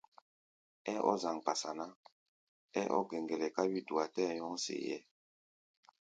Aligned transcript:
Ɛ́ɛ́ 0.91 1.03
ɔ́ 1.09 1.15
zaŋ-kpasa 1.21 1.69
ná, 1.79 1.85
ɛ́ɛ́ 2.79 2.93
ɔ́ 2.97 3.07
gɛŋgɛlɛ 3.09 3.47
ká 3.55 3.61
wí-dua 3.71 4.03
tɛ́ɛ 4.13 4.31
nyɔ́ŋ 4.35 4.55
see-ɛ́ɛ́. 4.63 4.99